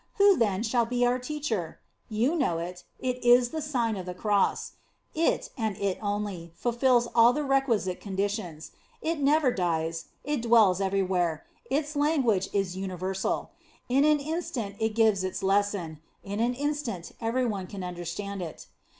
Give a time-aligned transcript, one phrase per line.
[0.15, 1.77] Who, then, shall be our teacher?
[2.09, 4.71] You know it; it is the Sign of the Cross.
[5.13, 8.71] It, and it only, fulfils all the requisite conditions.
[9.03, 12.87] It never dies; it dwells everywhere; its language In the Nineteenth Century.
[12.93, 13.51] 77 is universal.
[13.89, 18.03] In an instant it can give its lesson; in an instant every one can under
[18.05, 18.65] stand it.